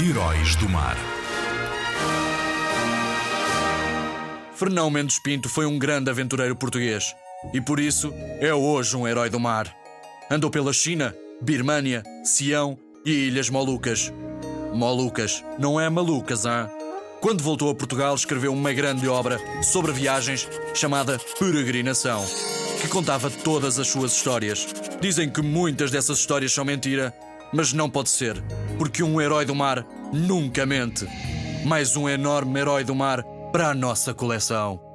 [0.00, 0.96] Heróis do Mar.
[4.56, 7.14] Fernão Mendes Pinto foi um grande aventureiro português
[7.52, 9.72] e por isso é hoje um herói do mar.
[10.28, 12.76] Andou pela China, Birmânia, Sião
[13.06, 14.12] e Ilhas Molucas.
[14.72, 16.68] Molucas, não é malucas, hã?
[17.20, 22.24] Quando voltou a Portugal, escreveu uma grande obra sobre viagens chamada Peregrinação,
[22.80, 24.66] que contava todas as suas histórias.
[25.00, 27.14] Dizem que muitas dessas histórias são mentira,
[27.54, 28.42] mas não pode ser,
[28.76, 31.06] porque um herói do mar nunca mente.
[31.64, 33.22] Mais um enorme herói do mar
[33.52, 34.93] para a nossa coleção.